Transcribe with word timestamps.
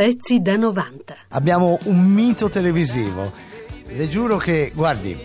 Pezzi 0.00 0.42
da 0.42 0.56
90. 0.56 1.16
Abbiamo 1.28 1.78
un 1.84 2.04
mito 2.04 2.50
televisivo. 2.50 3.32
Le 3.88 4.08
giuro 4.10 4.36
che, 4.36 4.70
guardi, 4.74 5.16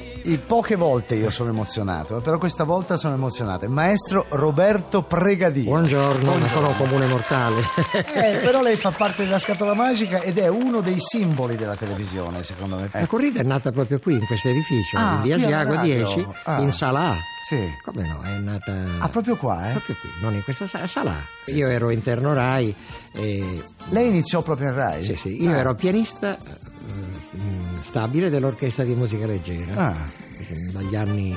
poche 0.47 0.78
volte 0.78 1.16
io 1.16 1.29
sono 1.29 1.50
emozionato, 1.50 2.21
però 2.21 2.38
questa 2.38 2.63
volta 2.63 2.96
sono 2.96 3.15
emozionato. 3.15 3.65
Il 3.65 3.71
maestro 3.71 4.28
Roberto 4.29 5.02
Pregadì. 5.02 5.63
Buongiorno, 5.63 6.36
ma 6.38 6.47
sono 6.47 6.70
un 6.70 6.78
comune 6.78 7.05
mortale. 7.07 7.60
Eh, 8.15 8.38
però 8.42 8.62
lei 8.62 8.78
fa 8.78 8.92
parte 8.92 9.26
della 9.26 9.39
scatola 9.39 9.73
magica 9.73 10.21
ed 10.21 10.38
è 10.38 10.47
uno 10.47 10.79
dei 10.79 10.99
simboli 11.01 11.58
della 11.58 11.76
televisione, 11.76 12.42
secondo 12.44 12.78
me. 12.78 12.88
La 12.94 13.08
corrida 13.08 13.42
è 13.42 13.44
nata 13.44 13.72
proprio 13.74 13.99
qui, 13.99 14.13
in 14.13 14.26
questo 14.26 14.47
edificio, 14.47 14.96
Ah, 14.97 15.15
in 15.15 15.22
via 15.24 15.35
Asiago 15.35 15.74
radio. 15.74 15.96
10, 15.96 16.27
Ah. 16.45 16.62
in 16.62 16.72
sala 16.72 17.09
A. 17.09 17.16
Sì. 17.52 17.70
Come 17.84 18.08
no, 18.08 18.22
è 18.22 18.38
nata... 18.38 18.73
Ah, 18.99 19.09
proprio 19.09 19.36
qua, 19.36 19.67
eh? 19.67 19.72
Proprio 19.72 19.95
qui, 19.99 20.09
non 20.22 20.34
in 20.36 20.41
questa 20.44 20.67
sala. 20.88 21.13
Io 21.48 21.67
ero 21.67 21.90
interno 21.90 22.34
Rai 22.34 22.73
e... 23.12 23.62
Lei 23.90 24.08
iniziò 24.08 24.41
proprio 24.41 24.70
in 24.70 24.76
Rai? 24.76 25.04
Sì, 25.04 25.16
sì, 25.16 25.44
io 25.44 25.52
Ah. 25.52 25.58
ero 25.58 25.76
pianista 25.76 26.38
eh, 26.38 27.81
stabile 27.84 28.30
dell'orchestra 28.30 28.85
di 28.85 28.95
musica 28.95 29.25
leggera. 29.25 29.89
Ah. 29.89 29.95
Sì, 30.41 30.72
Dagli 30.72 30.95
anni 30.95 31.35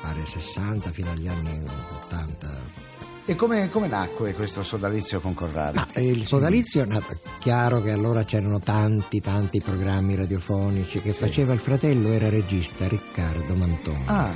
pare 0.00 0.24
60 0.24 0.90
fino 0.92 1.10
agli 1.10 1.26
anni 1.26 1.62
80. 2.04 2.78
E 3.26 3.34
come, 3.36 3.68
come 3.70 3.86
nacque 3.86 4.34
questo 4.34 4.62
sodalizio 4.62 5.20
con 5.20 5.34
Corrado? 5.34 5.74
Ma 5.94 6.00
il 6.00 6.26
sodalizio 6.26 6.82
è 6.82 6.86
nato, 6.86 7.18
chiaro 7.38 7.80
che 7.82 7.90
allora 7.90 8.24
c'erano 8.24 8.58
tanti 8.60 9.20
tanti 9.20 9.60
programmi 9.60 10.14
radiofonici 10.16 11.00
che 11.00 11.12
faceva 11.12 11.52
il 11.52 11.60
fratello, 11.60 12.08
era 12.12 12.28
regista 12.28 12.88
Riccardo 12.88 13.54
Mantoni. 13.54 14.02
Ah, 14.06 14.30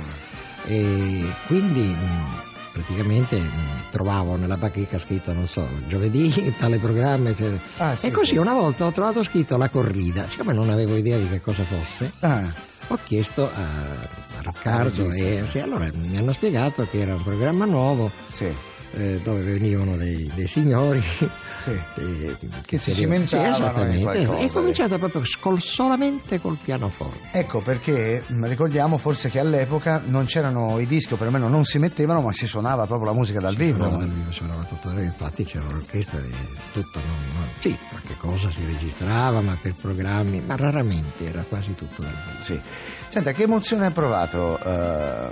E 0.65 1.23
quindi 1.47 1.81
mh, 1.81 2.41
praticamente 2.71 3.37
mh, 3.37 3.89
trovavo 3.91 4.35
nella 4.35 4.57
bacheca 4.57 4.99
scritto, 4.99 5.33
non 5.33 5.47
so, 5.47 5.67
giovedì, 5.87 6.53
tale 6.59 6.77
programma, 6.77 7.29
eccetera. 7.29 7.61
Ah, 7.77 7.95
sì, 7.95 8.07
e 8.07 8.11
così 8.11 8.33
sì. 8.33 8.37
una 8.37 8.53
volta 8.53 8.85
ho 8.85 8.91
trovato 8.91 9.23
scritto 9.23 9.57
la 9.57 9.69
corrida, 9.69 10.27
siccome 10.27 10.53
non 10.53 10.69
avevo 10.69 10.95
idea 10.95 11.17
di 11.17 11.27
che 11.29 11.41
cosa 11.41 11.63
fosse, 11.63 12.11
ah, 12.19 12.73
ho 12.87 12.99
chiesto 13.03 13.49
a, 13.51 13.61
a 13.61 14.41
Riccardo 14.41 15.11
e 15.11 15.43
sì, 15.49 15.59
allora 15.59 15.89
mi 15.93 16.17
hanno 16.17 16.33
spiegato 16.33 16.87
che 16.89 16.99
era 16.99 17.15
un 17.15 17.23
programma 17.23 17.65
nuovo 17.65 18.11
sì. 18.31 18.53
eh, 18.93 19.19
dove 19.23 19.41
venivano 19.41 19.95
dei, 19.97 20.29
dei 20.35 20.47
signori 20.47 21.01
Sì. 21.65 21.71
eh, 21.95 22.35
Che 22.63 22.77
si 22.77 22.93
cimentavano 22.93 23.53
sì, 23.55 23.61
esattamente 23.61 24.21
è 24.37 24.49
cominciato 24.51 24.97
proprio 24.99 25.21
col- 25.39 25.59
solamente 25.61 26.39
col 26.39 26.57
pianoforte 26.63 27.29
Ecco 27.31 27.59
perché 27.59 28.23
mh, 28.25 28.45
ricordiamo 28.47 28.97
forse 28.97 29.29
che 29.29 29.39
all'epoca 29.39 30.01
non 30.05 30.25
c'erano 30.25 30.79
i 30.79 30.85
dischi, 30.85 31.13
o 31.13 31.15
perlomeno 31.17 31.47
non 31.47 31.65
si 31.65 31.79
mettevano, 31.79 32.21
ma 32.21 32.31
si 32.33 32.45
suonava 32.45 32.85
proprio 32.85 33.07
la 33.11 33.13
musica 33.17 33.39
dal 33.39 33.55
vivo. 33.55 33.77
Suonava 33.79 33.97
dal 33.97 34.09
vivo, 34.09 34.31
suonava 34.31 34.63
tutto 34.63 34.87
dal 34.89 34.97
vivo. 34.97 35.07
infatti 35.09 35.43
c'era 35.43 35.65
l'orchestra 35.69 36.19
e 36.19 36.29
tutto 36.71 36.99
non, 36.99 37.47
sì 37.59 37.75
qualche 37.89 38.15
cosa 38.17 38.51
si 38.51 38.63
registrava 38.65 39.41
ma 39.41 39.57
per 39.59 39.73
programmi 39.73 40.41
ma 40.45 40.55
raramente 40.55 41.25
era 41.27 41.43
quasi 41.47 41.73
tutto 41.73 42.01
dal 42.03 42.11
vivo 42.11 42.41
Sì. 42.43 42.59
Senta, 43.07 43.31
che 43.31 43.43
emozione 43.43 43.85
ha 43.85 43.91
provato 43.91 44.59
eh, 44.61 45.29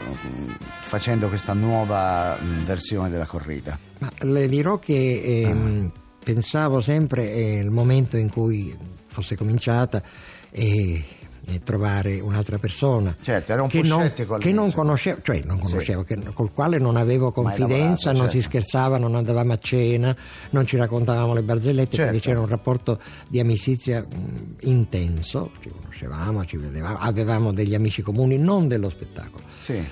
facendo 0.79 1.27
questa 1.27 1.53
nuova 1.53 2.35
mh, 2.39 2.63
versione 2.63 3.09
della 3.09 3.25
corrida? 3.25 3.77
Ma 3.99 4.09
le 4.19 4.47
dirò 4.47 4.79
che 4.79 5.21
ehm, 5.45 5.91
pensavo 6.23 6.81
sempre 6.81 7.31
eh, 7.31 7.57
il 7.57 7.69
momento 7.71 8.17
in 8.17 8.29
cui 8.29 8.75
fosse 9.07 9.35
cominciata 9.35 10.01
e, 10.49 11.03
e 11.45 11.59
trovare 11.63 12.19
un'altra 12.19 12.57
persona 12.57 13.15
Certo, 13.21 13.51
era 13.51 13.61
un 13.61 13.67
che 13.67 13.81
non, 13.81 14.11
che 14.39 14.51
non 14.51 14.71
conoscevo, 14.71 15.19
cioè 15.21 15.41
non 15.45 15.59
conoscevo, 15.59 16.03
che- 16.03 16.17
col 16.33 16.51
quale 16.53 16.77
non 16.79 16.95
avevo 16.95 17.31
confidenza, 17.31 18.11
lavorato, 18.11 18.17
non 18.17 18.29
si 18.29 18.41
certo. 18.41 18.57
scherzava, 18.57 18.97
non 18.97 19.15
andavamo 19.15 19.53
a 19.53 19.57
cena, 19.59 20.15
non 20.51 20.65
ci 20.65 20.77
raccontavamo 20.77 21.33
le 21.33 21.41
barzellette, 21.41 21.95
Certo. 21.95 22.09
quindi 22.09 22.25
c'era 22.25 22.39
un 22.39 22.47
rapporto 22.47 22.99
di 23.27 23.39
amicizia 23.39 24.01
mh, 24.01 24.55
intenso, 24.61 25.51
ci 25.61 25.69
conoscevamo, 25.69 26.45
ci 26.45 26.57
vedevamo, 26.57 26.97
avevamo 26.99 27.51
degli 27.51 27.75
amici 27.75 28.01
comuni, 28.01 28.37
non 28.37 28.67
dello 28.67 28.89
spettacolo. 28.89 29.43
Sì. 29.59 29.83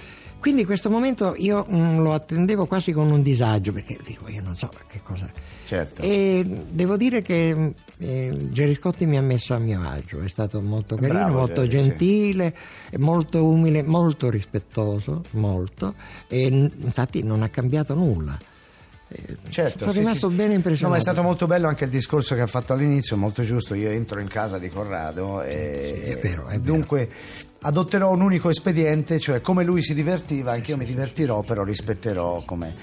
Quindi 0.42 0.66
questo 0.66 0.89
momento 0.89 1.36
io 1.38 1.67
mm, 1.71 1.99
lo 1.99 2.14
attendevo 2.16 2.66
quasi 2.66 2.92
con 2.93 3.11
un 3.11 3.21
disagio 3.21 3.71
perché 3.71 3.95
dico 4.04 4.27
io 4.27 4.42
non 4.42 4.55
so 4.55 4.71
che 4.88 4.99
cosa. 5.04 5.32
Certo. 5.67 6.02
E 6.02 6.43
devo 6.43 6.98
dire 6.98 7.21
che 7.21 7.73
eh, 7.99 8.48
Gerry 8.49 8.73
Scotti 8.73 9.05
mi 9.05 9.17
ha 9.17 9.21
messo 9.21 9.54
a 9.54 9.60
mio 9.60 9.82
agio, 9.88 10.20
è 10.20 10.27
stato 10.27 10.60
molto 10.60 10.95
carino, 10.95 11.14
Bravo, 11.14 11.38
molto 11.38 11.67
Gerry, 11.67 11.82
sì. 11.83 11.88
gentile, 11.89 12.55
molto 12.98 13.45
umile, 13.45 13.83
molto 13.83 14.32
rispettoso, 14.32 15.26
molto 15.33 15.93
e 16.27 16.48
infatti 16.48 17.21
non 17.21 17.43
ha 17.43 17.49
cambiato 17.49 17.93
nulla. 17.93 18.36
Eh, 19.10 19.37
Certo, 19.52 19.80
sono 19.80 19.92
sì, 19.92 20.00
rimasto 20.00 20.30
sì. 20.30 20.36
bene 20.36 20.50
No, 20.50 20.56
impressionato. 20.56 20.94
ma 20.95 20.98
è 20.98 21.04
stato 21.04 21.22
molto 21.22 21.45
bello 21.48 21.67
anche 21.67 21.84
il 21.84 21.89
discorso 21.89 22.34
che 22.36 22.42
ha 22.42 22.48
fatto 22.48 22.73
all'inizio, 22.73 23.17
molto 23.17 23.44
giusto. 23.44 23.73
Io 23.76 23.89
entro 23.89 24.20
in 24.20 24.28
casa 24.28 24.58
di 24.58 24.70
Corrado 24.70 25.42
e 25.44 26.02
Sì, 26.06 26.10
è 26.12 26.17
vero, 26.20 26.48
è 26.48 26.58
vero. 26.60 26.62
dunque 26.62 27.10
adotterò 27.64 28.11
un 28.11 28.22
unico 28.22 28.50
espediente, 28.50 29.20
cioè 29.20 29.40
come 29.42 29.64
lui 29.64 29.84
si 29.84 29.94
divertiva, 29.94 30.52
anch'io 30.54 30.78
mi 30.78 30.86
divertirò, 30.86 31.42
però 31.42 31.64
rispetterò 31.64 32.42
come 32.44 32.73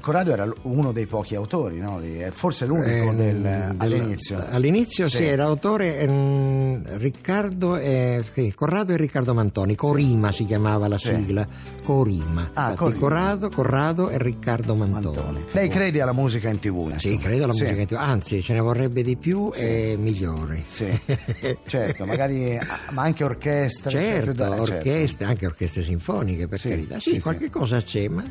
Corrado 0.00 0.32
era 0.32 0.50
uno 0.62 0.92
dei 0.92 1.04
pochi 1.04 1.34
autori, 1.34 1.78
no? 1.78 2.00
Forse 2.30 2.64
l'unico 2.64 2.88
Ehm, 3.10 3.16
del- 3.16 3.40
del- 3.42 3.74
all'inizio. 3.76 4.42
All'inizio 4.48 5.08
sì, 5.08 5.16
Sì. 5.18 5.24
era 5.24 5.44
autore 5.44 5.98
ehm, 5.98 6.96
Riccardo 6.96 7.76
e, 7.76 8.24
sì, 8.32 8.54
Corrado 8.54 8.92
e 8.92 8.96
Riccardo 8.96 9.34
Mantoni, 9.34 9.74
Corima 9.74 10.32
si 10.32 10.46
chiamava 10.46 10.88
la 10.88 10.96
Sì. 10.96 11.14
sigla, 11.14 11.46
Corima. 11.84 12.50
Ah, 12.54 12.72
Corima. 12.76 12.98
Corrado, 12.98 13.50
Corrado 13.50 14.08
e 14.08 14.16
Riccardo 14.16 14.74
Mantoni. 14.74 15.16
Antoni. 15.18 15.44
Lei 15.50 15.68
crede 15.68 16.00
alla 16.04 16.12
musica 16.12 16.48
in 16.48 16.58
tv? 16.60 16.96
Sì, 16.96 17.18
credo 17.18 17.44
alla 17.44 17.52
Sì. 17.52 17.62
musica 17.64 17.80
in 17.80 17.86
TV. 17.86 17.94
anzi 17.98 18.42
ce 18.42 18.52
ne 18.52 18.60
vorrebbe 18.60 19.02
di 19.02 19.16
più 19.16 19.50
e 19.54 19.96
migliori. 19.98 20.64
Sì, 20.70 20.86
certo, 21.66 22.04
magari 22.06 22.58
ma 22.92 23.02
anche 23.02 23.24
orchestre. 23.24 23.90
certo, 23.90 24.30
eccetera, 24.30 24.56
certo. 24.56 24.72
orchestre, 24.74 25.24
anche 25.26 25.46
orchestre 25.46 25.82
sinfoniche 25.82 26.46
per 26.48 26.60
Sì, 26.60 26.68
carità. 26.68 27.00
Sì, 27.00 27.10
sì, 27.10 27.20
qualche 27.20 27.44
sì. 27.44 27.50
cosa 27.50 27.82
c'è, 27.82 28.08
ma 28.08 28.22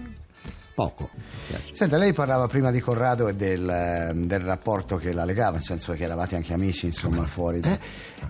poco. 0.74 1.10
Senta, 1.74 1.98
lei 1.98 2.14
parlava 2.14 2.48
prima 2.48 2.72
di 2.72 2.80
Corrado 2.80 3.28
e 3.28 3.36
del, 3.36 3.68
ehm, 3.68 4.26
del 4.28 4.40
rapporto 4.40 4.98
che 4.98 5.14
la 5.14 5.26
legava, 5.26 5.54
nel 5.58 5.64
senso 5.64 5.94
che 5.94 6.04
eravate 6.04 6.36
anche 6.36 6.54
amici, 6.54 6.86
insomma, 6.88 7.26
fuori. 7.26 7.60
da- 7.60 7.78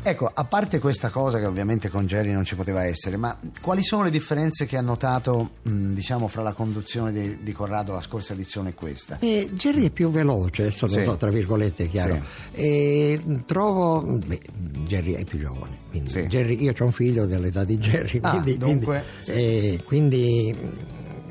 Ecco, 0.01 0.29
a 0.33 0.43
parte 0.45 0.79
questa 0.79 1.09
cosa 1.09 1.39
che 1.39 1.45
ovviamente 1.45 1.89
con 1.89 2.05
Jerry 2.07 2.31
non 2.33 2.43
ci 2.43 2.55
poteva 2.55 2.83
essere, 2.83 3.15
ma 3.15 3.37
quali 3.61 3.83
sono 3.83 4.03
le 4.03 4.09
differenze 4.09 4.65
che 4.65 4.75
ha 4.75 4.81
notato, 4.81 5.51
mh, 5.61 5.91
diciamo, 5.93 6.27
fra 6.27 6.41
la 6.41 6.53
conduzione 6.53 7.11
di, 7.11 7.43
di 7.43 7.51
Corrado 7.53 7.93
la 7.93 8.01
scorsa 8.01 8.33
edizione 8.33 8.69
e 8.69 8.73
questa? 8.73 9.17
Eh, 9.19 9.49
Jerry 9.53 9.85
è 9.85 9.89
più 9.91 10.09
veloce, 10.09 10.63
adesso 10.63 10.87
Sì. 10.87 10.97
lo 10.97 11.11
so, 11.11 11.17
tra 11.17 11.29
virgolette, 11.29 11.87
chiaro. 11.87 12.15
Sì. 12.53 12.59
E 12.61 13.21
trovo. 13.45 14.01
Beh, 14.01 14.41
Jerry 14.85 15.13
è 15.13 15.23
più 15.23 15.39
giovane. 15.39 15.77
Quindi 15.91 16.09
Sì. 16.09 16.21
Jerry- 16.27 16.61
io 16.61 16.73
ho 16.77 16.83
un 16.83 16.91
figlio 16.91 17.25
dell'età 17.27 17.63
di 17.63 17.77
Jerry, 17.77 18.19
Ah, 18.23 18.31
quindi, 18.31 18.57
dunque, 18.57 19.03
quindi, 19.23 19.41
eh, 19.41 19.83
quindi, 19.85 20.55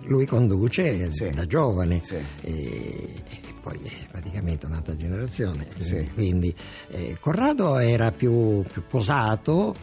lui 0.05 0.27
conduce 0.27 1.13
Sì. 1.13 1.31
da 1.31 1.47
giovane 1.47 2.01
Sì. 2.03 2.17
e, 2.43 3.09
e 3.29 3.41
poi 3.61 3.79
è 3.85 4.07
praticamente 4.11 4.67
un'altra 4.67 4.97
generazione. 4.97 5.67
Quindi, 5.75 5.85
Sì. 5.85 6.11
quindi, 6.15 6.55
eh, 6.91 7.17
Corrado 7.21 7.79
era 7.79 8.11
più, 8.11 8.63
più 8.63 8.83
posato, 8.89 9.77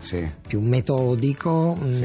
più 0.47 0.59
metodico. 0.61 1.75
Mh, 1.75 2.03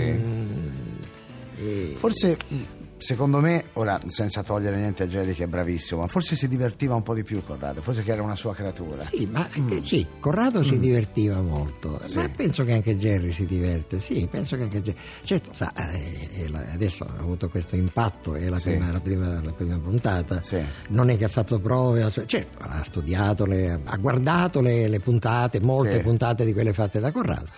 e- 1.57 1.95
Forse, 1.97 2.37
mh, 2.49 2.57
secondo 3.05 3.39
me, 3.41 3.65
ora 3.75 4.01
senza 4.07 4.43
togliere 4.43 4.77
niente 4.77 5.03
a 5.03 5.07
Jerry 5.07 5.35
che 5.35 5.45
è 5.45 5.47
bravissimo, 5.47 6.01
ma 6.01 6.07
forse 6.07 6.37
si 6.37 6.49
divertiva 6.49 6.95
un 6.95 7.03
po' 7.03 7.13
di 7.15 7.23
più 7.23 7.45
Corrado, 7.45 7.83
forse 7.83 8.03
che 8.03 8.13
era 8.13 8.23
una 8.23 8.35
sua 8.37 8.55
creatura. 8.55 9.05
Sì, 9.05 9.27
ma 9.31 9.47
eh, 9.53 9.81
sì, 9.85 10.07
Corrado 10.21 10.63
si 10.63 10.79
divertiva 10.79 11.41
molto, 11.43 12.01
Mm. 12.03 12.07
Sì. 12.07 12.17
ma 12.17 12.29
penso 12.35 12.65
che 12.65 12.73
anche 12.73 12.97
Jerry 12.97 13.33
si 13.33 13.45
diverte, 13.45 14.01
sì, 14.01 14.27
penso 14.31 14.57
che 14.57 14.63
anche 14.63 14.81
Jerry. 14.81 14.99
Certo, 15.23 15.51
sa, 15.55 15.73
eh, 15.75 16.51
adesso 16.73 17.05
ha 17.05 17.21
avuto 17.21 17.49
questo 17.51 17.77
impatto, 17.77 18.35
è 18.35 18.49
la, 18.49 18.59
Sì. 18.59 18.71
prima, 18.71 18.91
la 18.91 19.01
prima- 19.01 19.41
la 19.43 19.53
prima 19.53 19.79
puntata, 19.79 20.41
Sì. 20.43 20.63
non 20.89 21.11
è 21.11 21.19
che 21.19 21.25
ha 21.25 21.29
fatto 21.29 21.59
prove, 21.59 22.11
certo, 22.27 22.59
ha 22.61 22.83
studiato, 22.85 23.45
le- 23.45 23.81
ha 23.85 23.97
guardato 23.97 24.61
le, 24.63 24.89
le 24.89 25.01
puntate, 25.01 25.61
molte 25.61 25.99
puntate 26.01 26.45
di 26.45 26.53
quelle 26.55 26.73
fatte 26.73 27.01
da 27.01 27.13
Corrado. 27.13 27.49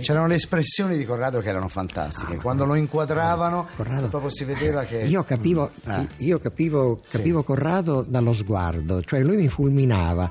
C'erano 0.00 0.26
le 0.26 0.36
espressioni 0.36 0.96
di 0.96 1.04
Corrado 1.04 1.40
che 1.40 1.48
erano 1.48 1.68
fantastiche, 1.68 2.36
quando 2.36 2.64
lo 2.64 2.74
inquadravano 2.74 3.68
Corrado- 3.76 4.08
proprio 4.08 4.30
si 4.30 4.44
vedeva 4.44 4.84
che... 4.84 4.98
Io 5.02 5.22
capivo, 5.24 5.70
Ah. 5.84 6.06
io 6.18 6.38
capivo, 6.38 7.00
capivo 7.08 7.42
Corrado 7.42 8.04
dallo 8.06 8.32
sguardo, 8.32 9.02
cioè 9.02 9.20
lui 9.22 9.36
mi 9.36 9.48
fulminava. 9.48 10.30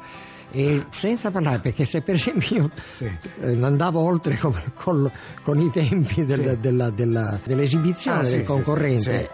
E 0.54 0.86
senza 0.92 1.32
parlare, 1.32 1.60
perché 1.60 1.86
se 1.86 2.02
per 2.02 2.16
esempio 2.16 2.56
io 2.58 2.72
Sì. 2.92 3.06
eh, 3.40 3.58
andavo 3.64 4.02
oltre 4.02 4.38
con, 4.38 4.54
con- 4.74 5.10
con 5.44 5.60
i 5.60 5.70
tempi 5.72 6.26
del- 6.26 6.50
Sì. 6.50 6.58
della- 6.60 6.90
della- 6.90 7.40
dell'esibizione 7.46 8.20
Ah, 8.20 8.24
sì, 8.26 8.32
del 8.32 8.40
sì, 8.42 8.46
concorrente, 8.46 9.20
sì, 9.20 9.30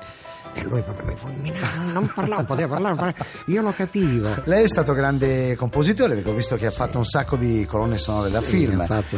e 0.58 0.64
lui 0.64 0.82
proprio 0.82 1.06
mi 1.08 1.16
fulminava, 1.16 1.92
non 1.94 2.12
parlava, 2.14 2.44
poteva 2.44 2.68
parlare, 2.74 2.96
parlava. 2.96 3.26
io 3.46 3.62
lo 3.62 3.72
capivo. 3.74 4.30
Lei 4.46 4.64
è 4.64 4.68
stato 4.68 4.94
grande 4.94 5.56
compositore 5.56 6.16
perché 6.16 6.30
ho 6.30 6.34
visto 6.36 6.56
che 6.58 6.66
ha 6.66 6.72
fatto 6.72 6.98
un 6.98 7.06
sacco 7.06 7.36
di 7.38 7.66
colonne 7.68 7.98
sonore 7.98 8.30
da 8.30 8.42
film. 8.42 8.86
Fatto- 8.86 9.18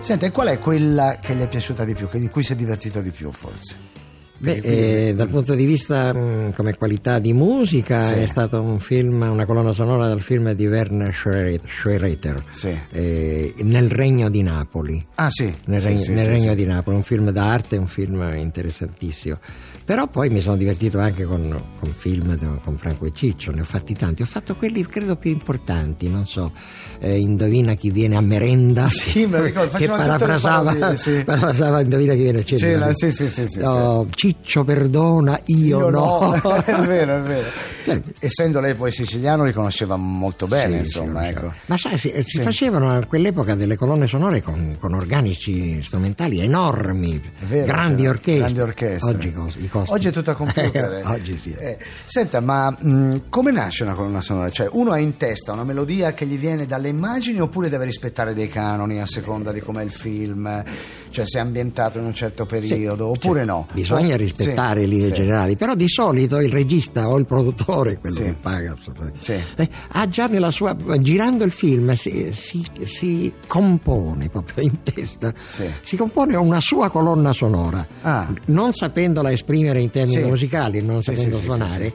Senta, 0.00 0.26
e 0.26 0.30
qual 0.30 0.48
è 0.48 0.58
quella 0.58 1.18
che 1.20 1.34
le 1.34 1.44
è 1.44 1.48
piaciuta 1.48 1.84
di 1.84 1.94
più, 1.94 2.08
in 2.12 2.30
cui 2.30 2.42
si 2.42 2.52
è 2.52 2.56
divertito 2.56 3.00
di 3.00 3.10
più 3.10 3.30
forse? 3.32 3.98
Beh, 4.42 4.60
eh, 4.62 5.12
dal 5.14 5.28
punto 5.28 5.54
di 5.54 5.66
vista 5.66 6.14
mh, 6.14 6.54
come 6.54 6.74
qualità 6.74 7.18
di 7.18 7.34
musica 7.34 8.06
Sì. 8.08 8.20
è 8.20 8.26
stato 8.26 8.62
un 8.62 8.80
film, 8.80 9.20
una 9.20 9.44
colonna 9.44 9.74
sonora 9.74 10.08
del 10.08 10.22
film 10.22 10.52
di 10.52 10.66
Werner 10.66 11.14
Schroeder, 11.14 12.42
Sì. 12.48 12.74
eh, 12.90 13.52
Nel 13.58 13.90
Regno 13.90 14.30
di 14.30 14.42
Napoli. 14.42 15.06
Ah 15.16 15.28
sì, 15.28 15.54
Nel, 15.66 15.80
Sì, 15.82 15.86
Regno, 15.88 16.04
nel 16.14 16.26
Regno 16.26 16.54
di 16.54 16.64
Napoli, 16.64 16.96
un 16.96 17.02
film 17.02 17.28
d'arte, 17.30 17.76
un 17.76 17.86
film 17.86 18.32
interessantissimo. 18.34 19.38
Però 19.84 20.06
poi 20.06 20.30
mi 20.30 20.40
sono 20.40 20.56
divertito 20.56 20.98
anche 21.00 21.24
con, 21.24 21.60
con 21.78 21.92
film 21.92 22.36
con 22.62 22.76
Franco 22.78 23.06
e 23.06 23.12
Ciccio, 23.12 23.50
ne 23.50 23.62
ho 23.62 23.64
fatti 23.64 23.94
tanti. 23.94 24.22
Ho 24.22 24.26
fatto 24.26 24.54
quelli 24.54 24.86
credo 24.86 25.16
più 25.16 25.30
importanti, 25.32 26.08
non 26.08 26.26
so, 26.26 26.52
eh, 27.00 27.18
Indovina 27.18 27.74
chi 27.74 27.90
viene 27.90 28.16
a 28.16 28.20
merenda, 28.20 28.86
Sì, 28.90 29.26
ricordo, 29.30 29.76
che 29.78 29.86
parafrasava, 29.88 30.72
parodie, 30.74 30.96
sì. 30.96 31.22
parafrasava 31.24 31.80
Indovina 31.80 32.14
chi 32.14 32.22
viene 32.22 32.38
a 32.40 32.44
cena. 32.44 32.58
Sì, 32.60 32.84
no, 32.84 32.92
sì, 32.92 33.12
sì, 33.12 33.28
sì, 33.30 33.46
sì, 33.48 33.58
No, 33.60 34.06
Ciccio 34.14 34.62
perdona, 34.64 35.40
io, 35.46 35.90
no. 35.90 36.34
è 36.64 36.74
vero, 36.86 37.16
è 37.16 37.20
vero. 37.22 37.46
Sì. 37.82 38.02
Essendo 38.20 38.60
lei 38.60 38.74
poi 38.74 38.92
siciliano 38.92 39.42
li 39.44 39.52
conosceva 39.52 39.96
molto 39.96 40.46
bene, 40.46 40.78
insomma, 40.78 41.26
ecco. 41.28 41.52
Ma 41.66 41.76
sai, 41.76 41.98
si, 41.98 42.12
si 42.18 42.36
Sì. 42.38 42.42
facevano 42.42 42.90
a 42.90 43.04
quell'epoca 43.06 43.54
delle 43.56 43.76
colonne 43.76 44.06
sonore 44.06 44.40
con, 44.42 44.76
con 44.78 44.94
organici 44.94 45.82
strumentali 45.82 46.38
enormi, 46.40 47.20
vero, 47.48 47.66
grandi, 47.66 48.06
orchestre. 48.06 48.38
grandi 48.38 48.60
orchestre. 48.60 49.10
Oggi, 49.10 49.32
cos- 49.32 49.56
i 49.56 49.68
costi. 49.70 49.92
Oggi 49.92 50.08
è 50.08 50.10
tutto 50.12 50.30
a 50.32 50.34
computer. 50.34 50.92
eh. 51.00 51.04
Oggi 51.06 51.38
sì. 51.38 51.52
Eh, 51.52 51.78
senta, 52.06 52.40
ma 52.40 52.70
mh, 52.70 53.22
come 53.28 53.50
nasce 53.52 53.84
una 53.84 53.94
colonna 53.94 54.20
sonora? 54.20 54.50
Cioè, 54.50 54.68
uno 54.72 54.90
ha 54.92 54.98
in 54.98 55.16
testa 55.16 55.52
una 55.52 55.64
melodia 55.64 56.12
che 56.12 56.26
gli 56.26 56.36
viene 56.36 56.66
dalle 56.66 56.88
immagini 56.88 57.40
oppure 57.40 57.68
deve 57.68 57.84
rispettare 57.84 58.34
dei 58.34 58.48
canoni 58.48 59.00
a 59.00 59.06
seconda 59.06 59.52
di 59.52 59.60
com'è 59.60 59.82
il 59.82 59.92
film? 59.92 60.62
Cioè, 61.10 61.26
se 61.26 61.38
è 61.38 61.40
ambientato 61.40 61.98
in 61.98 62.04
un 62.04 62.14
certo 62.14 62.44
periodo 62.44 63.08
oppure 63.08 63.40
Cioè, 63.40 63.44
no? 63.48 63.66
Bisogna 63.72 64.12
Sì, 64.12 64.16
rispettare 64.18 64.80
le 64.80 64.86
linee 64.86 65.06
sì. 65.08 65.12
generali, 65.14 65.56
però 65.56 65.74
di 65.74 65.88
solito 65.88 66.38
il 66.40 66.50
regista 66.50 67.08
o 67.08 67.16
il 67.18 67.24
produttore, 67.24 67.98
quello 67.98 68.14
Sì. 68.16 68.22
che 68.22 68.34
paga, 68.40 68.76
Sì. 69.18 69.32
eh, 69.56 69.68
ha 69.92 70.08
già 70.08 70.26
nella 70.26 70.50
sua 70.50 70.76
girando 70.98 71.44
il 71.44 71.50
film 71.52 71.94
si, 71.94 72.30
si- 72.32 72.64
si 72.84 73.32
compone 73.46 74.28
proprio 74.28 74.62
in 74.64 74.82
testa, 74.82 75.32
Sì. 75.34 75.68
si 75.82 75.96
compone 75.96 76.36
una 76.36 76.60
sua 76.60 76.90
colonna 76.90 77.32
sonora, 77.32 77.84
Ah. 78.02 78.32
non 78.46 78.72
sapendola 78.72 79.32
esprimere 79.32 79.58
in 79.68 79.90
termini 79.90 80.22
Sì. 80.22 80.28
musicali, 80.28 80.82
non 80.82 81.02
Sì, 81.02 81.14
sapendo 81.14 81.36
sì, 81.36 81.44
suonare. 81.44 81.92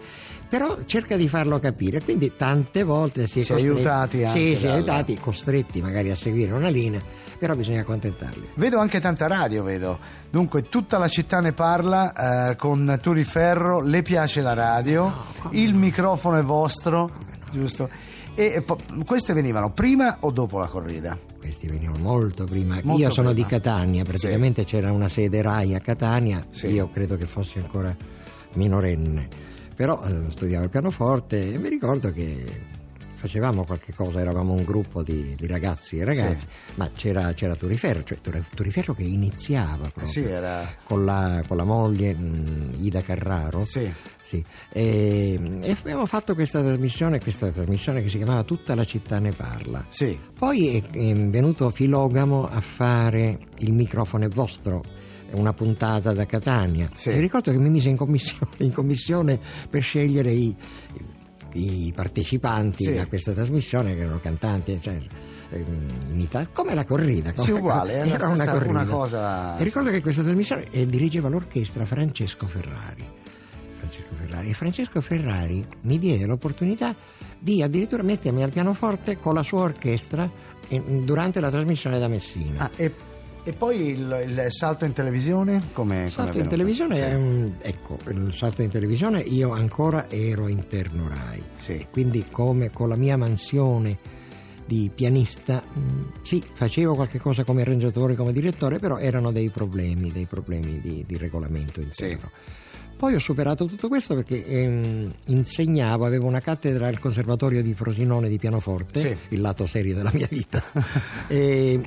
Però 0.48 0.78
cerca 0.86 1.18
di 1.18 1.28
farlo 1.28 1.60
capire, 1.60 2.02
quindi 2.02 2.34
tante 2.38 2.84
volte 2.84 3.26
si 3.28 3.40
è 3.40 3.44
Si 3.44 3.52
costretti- 3.52 3.76
aiutati 3.78 4.24
anche 4.24 4.40
sì, 4.40 4.56
si 4.56 4.66
è 4.68 4.70
aiutati, 4.70 5.18
costretti 5.20 5.82
magari 5.82 6.12
a 6.12 6.16
seguire 6.16 6.54
una 6.54 6.70
linea, 6.70 7.02
però 7.40 7.56
bisogna 7.56 7.82
accontentarli. 7.82 8.50
Vedo 8.54 8.78
anche 8.78 9.02
tanta 9.02 9.28
radio, 9.28 9.64
vedo. 9.64 9.98
Dunque, 10.30 10.70
tutta 10.70 10.98
la 11.00 11.08
città 11.08 11.42
ne 11.42 11.52
parla 11.52 12.52
eh, 12.52 12.56
con 12.58 12.98
Turiferro, 13.02 13.82
le 13.82 14.02
piace 14.04 14.42
la 14.42 14.54
radio, 14.54 15.12
il 15.52 15.74
microfono 15.74 16.38
è 16.38 16.44
vostro, 16.44 17.10
giusto? 17.52 17.90
E 18.38 18.62
po- 18.64 18.78
queste 19.06 19.32
venivano 19.34 19.72
prima 19.72 20.18
o 20.22 20.32
dopo 20.32 20.58
la 20.58 20.68
corrida? 20.68 21.18
Questi 21.40 21.68
venivano 21.68 22.00
molto 22.00 22.44
prima. 22.44 22.80
Molto 22.84 23.02
io 23.02 23.10
sono 23.10 23.32
prima. 23.32 23.48
di 23.48 23.54
Catania, 23.54 24.04
praticamente 24.04 24.66
c'era 24.66 24.92
una 24.92 25.08
sede 25.08 25.42
RAI 25.42 25.74
a 25.76 25.80
Catania, 25.80 26.46
Sì. 26.50 26.68
io 26.68 26.90
credo 26.90 27.16
che 27.16 27.26
fossi 27.28 27.60
ancora 27.60 27.96
minorenne, 28.54 29.28
però 29.74 30.04
eh, 30.06 30.32
studiavo 30.32 30.66
il 30.66 30.70
pianoforte 30.70 31.54
e 31.54 31.58
mi 31.58 31.70
ricordo 31.70 32.12
che 32.12 32.44
facevamo 33.16 33.66
qualche 33.66 33.94
cosa, 33.94 34.20
eravamo 34.20 34.54
un 34.54 34.64
gruppo 34.64 35.02
di, 35.02 35.36
di 35.36 35.48
ragazzi 35.48 35.98
e 35.98 36.04
ragazze, 36.04 36.46
ma 36.76 36.90
c'era, 36.94 37.34
c'era 37.34 37.56
Turiferro, 37.56 38.04
cioè 38.04 38.18
Tur- 38.20 38.44
Turiferro 38.54 38.94
che 38.94 39.04
iniziava 39.04 39.90
proprio 39.90 40.06
Sì, 40.06 40.24
era... 40.24 40.64
con, 40.84 41.06
la, 41.06 41.44
con 41.48 41.58
la 41.58 41.64
moglie 41.64 42.14
mh, 42.14 42.76
Ida 42.80 43.02
Carraro. 43.02 43.66
Sì. 43.66 43.92
Sì, 44.28 44.44
e, 44.72 45.40
e 45.62 45.72
abbiamo 45.80 46.08
fatto 46.08 46.34
questa 46.34 46.60
trasmissione, 46.60 47.20
questa 47.20 47.50
trasmissione 47.50 48.02
che 48.02 48.10
si 48.10 48.18
chiamava 48.18 48.42
Tutta 48.42 48.74
la 48.74 48.84
città 48.84 49.20
ne 49.20 49.32
parla. 49.32 49.86
Sì. 49.90 50.18
Poi 50.38 50.78
è, 50.78 50.90
è 50.90 51.14
venuto 51.14 51.70
Filogamo 51.70 52.50
a 52.50 52.60
fare 52.60 53.38
il 53.60 53.72
microfono 53.72 54.26
è 54.26 54.28
vostro, 54.28 54.82
una 55.34 55.54
puntata 55.54 56.12
da 56.12 56.26
Catania. 56.26 56.90
Sì. 56.96 57.10
E 57.10 57.20
ricordo 57.20 57.52
che 57.52 57.60
mi 57.60 57.70
mise 57.70 57.90
in 57.90 57.98
commissione, 57.98 58.52
in 58.66 58.72
commissione 58.72 59.40
per 59.70 59.84
scegliere 59.84 60.32
i, 60.32 60.56
i 61.56 61.92
partecipanti 61.96 62.84
Sì. 62.86 62.98
a 62.98 63.08
questa 63.08 63.34
trasmissione, 63.34 63.94
che 63.96 64.02
erano 64.02 64.20
cantanti, 64.20 64.80
cioè, 64.82 65.00
ehm, 65.50 65.88
in 66.12 66.20
Italia, 66.20 66.50
come 66.52 66.74
la 66.74 66.86
corrida. 66.86 67.30
Sì, 67.32 67.48
come- 67.48 67.60
uguale, 67.60 67.94
era 67.94 68.06
era 68.06 68.28
una 68.28 68.46
corrida. 68.48 68.70
una 68.70 68.86
cosa- 68.86 69.58
E 69.58 69.64
ricordo 69.64 69.90
che 69.90 70.02
questa 70.02 70.22
trasmissione 70.24 70.68
eh, 70.72 70.86
dirigeva 70.86 71.30
l'orchestra 71.30 71.86
Francesco 71.86 72.48
Ferrari. 72.48 73.08
Francesco 73.78 74.16
Ferrari. 74.20 74.50
E 74.50 74.54
Francesco 74.54 75.02
Ferrari 75.02 75.66
mi 75.82 76.00
diede 76.00 76.26
l'opportunità 76.26 76.96
di 77.38 77.62
addirittura 77.62 78.02
mettermi 78.04 78.42
al 78.44 78.52
pianoforte 78.52 79.20
con 79.20 79.34
la 79.36 79.44
sua 79.44 79.62
orchestra 79.62 80.30
eh, 80.68 80.82
durante 81.04 81.40
la 81.40 81.50
trasmissione 81.52 82.00
da 82.00 82.08
Messina. 82.08 82.64
Ah, 82.66 82.72
e, 82.76 82.92
e 83.48 83.54
poi 83.54 83.90
il, 83.92 84.24
il 84.28 84.46
salto 84.50 84.86
in 84.86 84.92
televisione? 84.94 85.62
Come, 85.72 86.10
salto 86.10 86.40
in 86.40 86.48
televisione 86.48 86.96
Sì. 86.98 87.04
un- 87.14 87.54
ecco, 87.62 88.00
il 88.10 88.34
salto 88.34 88.62
in 88.64 88.70
televisione 88.72 89.20
io 89.22 89.52
ancora 89.52 90.10
ero 90.10 90.48
interno 90.48 91.08
Rai. 91.08 91.42
Sì. 91.56 91.86
Quindi 91.92 92.26
come 92.32 92.72
con 92.72 92.90
la 92.90 92.96
mia 92.96 93.16
mansione 93.18 93.98
di 94.66 94.90
pianista, 94.94 95.62
mh, 95.62 96.24
sì, 96.24 96.44
facevo 96.54 96.96
qualche 96.96 97.20
cosa 97.20 97.44
come 97.44 97.62
arrangiatore, 97.62 98.16
come 98.16 98.34
direttore, 98.34 98.80
però 98.80 98.98
erano 98.98 99.32
dei 99.32 99.50
problemi, 99.50 100.12
dei 100.12 100.26
problemi 100.26 100.82
di, 100.82 101.04
di 101.08 101.18
regolamento 101.18 101.82
interno. 101.82 102.32
Poi 102.98 103.14
ho 103.14 103.20
superato 103.20 103.66
tutto 103.66 103.90
questo 103.90 104.16
perché 104.16 104.44
ehm, 104.46 105.14
insegnavo, 105.28 106.06
avevo 106.06 106.28
una 106.28 106.40
cattedra 106.40 106.88
al 106.88 106.98
Conservatorio 106.98 107.62
di 107.62 107.74
Frosinone 107.76 108.30
di 108.30 108.38
pianoforte, 108.40 109.00
Sì. 109.02 109.16
il 109.36 109.42
lato 109.42 109.68
serio 109.68 109.94
della 109.94 110.12
mia 110.14 110.28
vita. 110.32 110.64
e, 111.28 111.80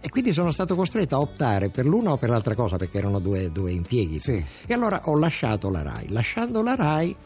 e 0.00 0.08
quindi 0.10 0.32
sono 0.32 0.50
stato 0.50 0.74
costretto 0.76 1.16
a 1.16 1.20
optare 1.20 1.68
per 1.70 1.84
l'una 1.86 2.12
o 2.12 2.16
per 2.16 2.28
l'altra 2.30 2.54
cosa 2.54 2.76
perché 2.76 2.98
erano 2.98 3.18
due, 3.18 3.50
due 3.50 3.72
impieghi. 3.72 4.18
Sì. 4.20 4.44
E 4.66 4.72
allora 4.74 5.00
ho 5.04 5.18
lasciato 5.18 5.70
la 5.70 5.82
RAI. 5.82 6.08
Lasciando 6.10 6.62
la 6.62 6.74
RAI 6.76 7.16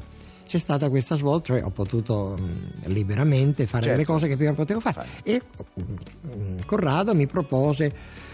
c'è 0.46 0.58
stata 0.58 0.88
questa 0.90 1.14
svolta, 1.16 1.54
cioè 1.54 1.64
ho 1.64 1.70
potuto 1.70 2.34
mh, 2.38 2.90
liberamente 2.92 3.66
fare 3.66 3.84
Certo. 3.84 3.90
delle 3.98 4.04
cose 4.06 4.28
che 4.28 4.36
prima 4.36 4.52
potevo 4.54 4.80
fare. 4.80 5.04
E 5.22 5.40
mh, 5.74 6.64
Corrado 6.66 7.14
mi 7.14 7.26
propose, 7.26 7.92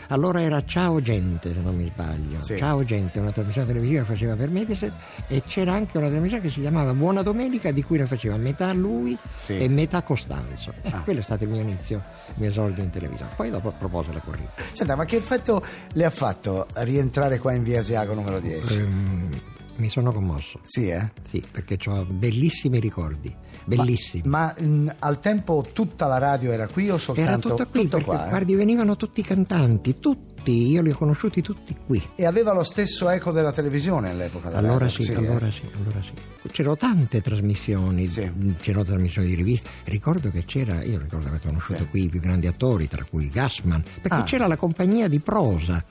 allora 0.09 0.41
era 0.43 0.65
Ciao 0.65 1.01
Gente, 1.01 1.53
se 1.53 1.61
non 1.61 1.77
mi 1.77 1.91
sbaglio. 1.93 2.43
Sì. 2.43 2.57
Ciao 2.57 2.83
Gente, 2.85 3.19
una 3.21 3.31
trasmissione 3.31 3.67
televisiva 3.67 4.01
che 4.01 4.07
faceva 4.07 4.37
per 4.37 4.51
Mediaset 4.51 4.93
e 5.27 5.43
c'era 5.47 5.73
anche 5.75 5.99
una 5.99 6.09
trasmissione 6.09 6.43
che 6.43 6.51
si 6.51 6.61
chiamava 6.61 6.95
Buona 6.95 7.23
Domenica 7.23 7.71
di 7.71 7.83
cui 7.83 7.99
ne 7.99 8.07
faceva 8.07 8.37
metà 8.37 8.73
lui 8.73 9.17
Sì. 9.37 9.59
e 9.59 9.69
metà 9.69 10.03
Costanzo. 10.03 10.73
Ah. 10.91 11.01
quello 11.03 11.21
è 11.21 11.23
stato 11.23 11.45
il 11.45 11.51
mio 11.51 11.61
inizio, 11.61 12.03
il 12.29 12.35
mio 12.37 12.49
esordio 12.49 12.83
in 12.83 12.91
televisione. 12.91 13.33
Poi 13.37 13.51
dopo 13.51 13.73
propose 13.77 14.13
la 14.13 14.21
corrida. 14.21 14.51
Senta, 14.73 14.97
ma 14.97 15.05
che 15.05 15.17
effetto 15.17 15.63
le 15.93 16.05
ha 16.05 16.11
fatto 16.11 16.67
rientrare 16.75 17.39
qua 17.39 17.53
in 17.53 17.63
via 17.63 17.81
Asiago 17.81 18.15
numero 18.15 18.41
10? 18.41 18.75
Ehm, 18.75 19.41
mi 19.79 19.89
sono 19.89 20.13
commosso. 20.13 20.61
Sì, 20.63 20.89
eh? 20.89 21.11
Sì, 21.25 21.43
perché 21.51 21.79
ho 21.89 22.05
bellissimi 22.05 22.79
ricordi, 22.81 23.35
bellissimi. 23.65 24.23
Ma 24.29 24.55
mh, 24.57 24.95
al 25.01 25.19
tempo 25.21 25.65
tutta 25.73 26.07
la 26.07 26.19
radio 26.19 26.53
era 26.53 26.67
qui 26.69 26.91
o 26.91 26.99
soltanto 26.99 27.31
Era 27.31 27.39
tutto 27.39 27.69
qui, 27.71 27.89
perché 27.89 28.05
qua, 28.05 28.27
eh? 28.27 28.29
guardi, 28.29 28.55
venivano 28.55 28.97
tutti 28.97 29.21
i 29.21 29.23
cantanti, 29.25 29.99
tutti, 30.01 30.71
io 30.71 30.83
li 30.83 30.91
ho 30.91 30.97
conosciuti 30.97 31.41
tutti 31.43 31.77
qui. 31.87 32.03
E 32.15 32.25
aveva 32.27 32.53
lo 32.53 32.63
stesso 32.65 33.09
eco 33.09 33.33
della 33.33 33.53
televisione 33.53 34.11
all'epoca? 34.11 34.51
la 34.51 34.59
Allora 34.59 34.87
radio? 34.87 35.05
sì, 35.05 35.13
eh? 35.13 35.17
allora 35.17 35.51
sì, 35.51 35.63
allora 35.81 36.03
sì. 36.03 36.13
C'erano 36.51 36.77
tante 36.77 37.21
trasmissioni, 37.21 38.09
Sì. 38.09 38.25
mh, 38.25 38.57
c'erano 38.61 38.85
trasmissioni 38.85 39.29
di 39.29 39.35
riviste. 39.35 39.69
Ricordo 39.85 40.31
che 40.31 40.45
c'era, 40.45 40.83
io 40.83 40.99
ricordo 40.99 41.25
di 41.25 41.27
aver 41.29 41.41
conosciuto 41.41 41.81
Sì. 41.85 41.89
qui 41.89 42.05
i 42.05 42.09
più 42.09 42.21
grandi 42.21 42.47
attori, 42.47 42.89
tra 42.89 43.05
cui 43.09 43.29
Gassman, 43.29 43.83
perché 44.01 44.19
Ah. 44.19 44.23
c'era 44.25 44.47
la 44.47 44.57
compagnia 44.57 45.09
di 45.09 45.21
prosa, 45.21 45.85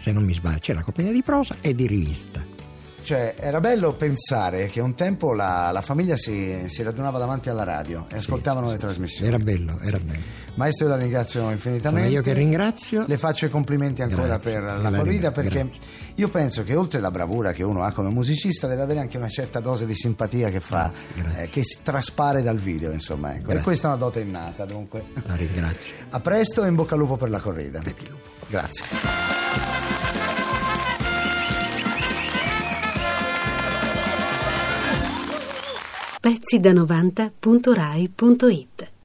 se 0.00 0.12
non 0.12 0.24
mi 0.24 0.34
sbaglio, 0.34 0.58
c'era 0.58 0.78
la 0.80 0.84
compagnia 0.84 1.12
di 1.12 1.22
prosa 1.22 1.56
e 1.60 1.74
di 1.74 1.86
rivista. 1.86 2.44
Cioè, 3.04 3.34
era 3.38 3.60
bello 3.60 3.92
pensare 3.92 4.64
che 4.66 4.80
un 4.80 4.94
tempo 4.94 5.34
la, 5.34 5.70
la 5.72 5.82
famiglia 5.82 6.16
si, 6.16 6.64
si 6.68 6.82
radunava 6.82 7.18
davanti 7.18 7.50
alla 7.50 7.62
radio 7.62 8.06
e 8.08 8.16
ascoltavano 8.16 8.70
le 8.70 8.78
trasmissioni. 8.78 9.28
Era 9.28 9.38
bello, 9.38 9.78
era 9.82 9.98
bello. 9.98 10.22
Maestro, 10.54 10.86
io 10.86 10.92
la 10.92 10.98
ringrazio 10.98 11.50
infinitamente. 11.50 12.08
Sono 12.08 12.18
io 12.18 12.22
che 12.22 12.32
ringrazio. 12.32 13.04
Le 13.06 13.18
faccio 13.18 13.44
i 13.44 13.50
complimenti 13.50 14.00
ancora 14.00 14.38
Grazie, 14.38 14.52
per 14.52 14.62
la 14.62 14.90
corrida 14.90 15.32
perché 15.32 15.64
grazie. 15.64 15.80
io 16.14 16.28
penso 16.28 16.64
che 16.64 16.74
oltre 16.74 16.98
alla 16.98 17.10
bravura 17.10 17.52
che 17.52 17.62
uno 17.62 17.82
ha 17.82 17.92
come 17.92 18.08
musicista 18.08 18.66
deve 18.66 18.80
avere 18.80 19.00
anche 19.00 19.18
una 19.18 19.28
certa 19.28 19.60
dose 19.60 19.84
di 19.84 19.94
simpatia 19.94 20.48
che 20.48 20.60
fa, 20.60 20.90
Grazie, 21.14 21.42
eh, 21.42 21.50
che 21.50 21.62
traspare 21.82 22.40
dal 22.40 22.56
video, 22.56 22.90
insomma. 22.90 23.34
Ecco. 23.34 23.50
E 23.50 23.58
questa 23.58 23.88
è 23.88 23.90
una 23.90 24.00
dote 24.00 24.20
innata, 24.20 24.64
dunque. 24.64 25.04
La 25.26 25.34
ringrazio. 25.34 25.94
A 26.08 26.20
presto 26.20 26.64
e 26.64 26.68
in 26.68 26.74
bocca 26.74 26.94
al 26.94 27.00
lupo 27.00 27.18
per 27.18 27.28
la 27.28 27.40
corrida. 27.40 27.82
Grazie. 28.48 29.33
Pezzi 36.24 36.56
da 36.58 36.72
90.rai.it 36.72 38.93